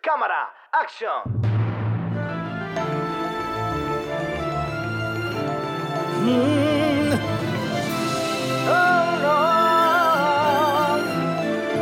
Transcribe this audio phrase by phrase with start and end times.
[0.00, 1.42] Cámara, action.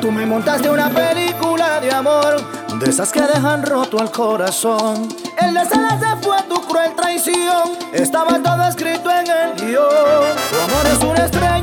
[0.00, 2.40] Tú me montaste una película de amor,
[2.78, 5.08] de esas que dejan roto al corazón.
[5.36, 10.36] El desenlace fue tu cruel traición, estaba todo escrito en el guion.
[10.50, 11.57] Tu amor es una estrella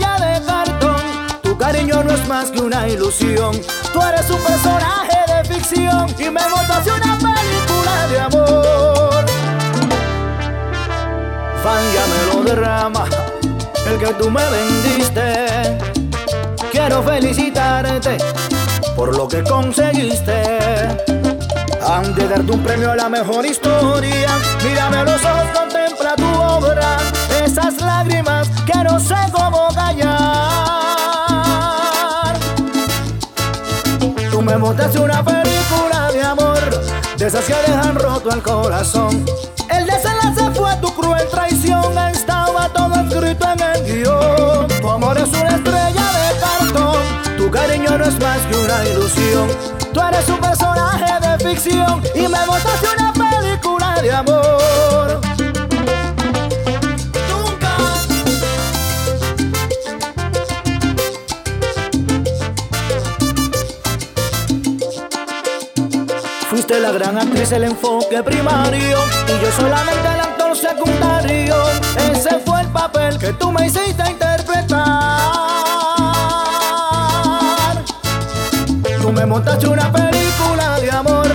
[2.27, 3.59] más que una ilusión.
[3.93, 9.25] Tú eres un personaje de ficción y me montaste una película de amor.
[11.63, 13.05] Fan ya derrama,
[13.87, 15.77] el que tú me vendiste.
[16.71, 18.17] Quiero felicitarte
[18.95, 20.43] por lo que conseguiste.
[21.87, 24.29] Han de darte un premio a la mejor historia.
[34.55, 36.59] Me montaste una película de amor,
[37.17, 39.25] de esas que dejan roto el corazón.
[39.69, 41.97] El desenlace fue tu cruel traición.
[41.97, 44.67] Estaba todo escrito en el guion.
[44.79, 47.37] Tu amor es una estrella de cartón.
[47.37, 49.49] Tu cariño no es más que una ilusión.
[49.93, 55.14] Tú eres un personaje de ficción y me montaste una película de amor.
[66.67, 71.55] Fuiste la gran actriz, el enfoque primario y yo solamente el actor secundario.
[72.11, 74.81] Ese fue el papel que tú me hiciste interpretar.
[78.99, 81.27] Tú me montaste una película de amor,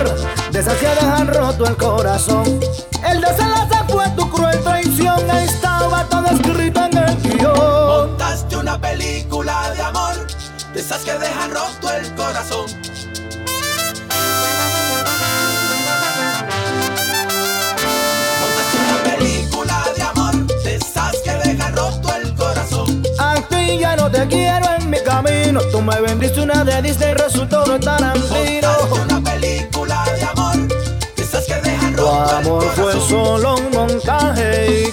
[0.51, 2.59] de esas que dejan roto el corazón.
[3.07, 7.87] El desenlace fue tu cruel traición, estaba todo escrito en el guion.
[8.09, 10.27] Montaste una película de amor,
[10.73, 12.90] de esas que dejan roto el corazón.
[23.71, 25.61] Ti ya no te quiero en mi camino.
[25.71, 28.67] Tú me vendiste una de Disney, resultó de Tarantino.
[28.67, 30.55] Montaste una película de amor,
[31.17, 34.91] esas que dejan Tu roto el amor fue solo un montaje y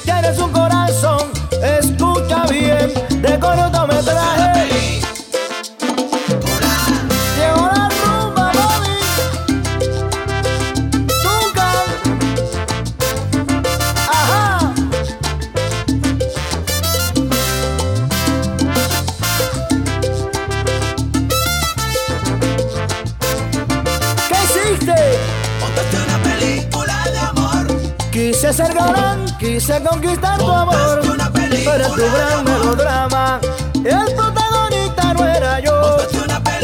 [28.49, 31.01] Quise ser galán, quise conquistar tu amor.
[31.03, 33.41] Pero tu gran melodrama.
[33.75, 35.99] El protagonista no era yo.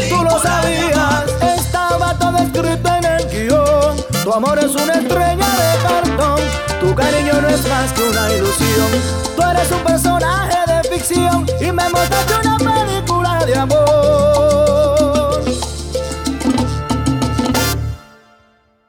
[0.09, 1.25] Tú lo sabías,
[1.59, 3.97] estaba todo escrito en el guion.
[4.23, 6.39] Tu amor es una estrella de cartón.
[6.79, 8.89] Tu cariño no es más que una ilusión.
[9.35, 12.57] Tú eres un personaje de ficción y me montaste una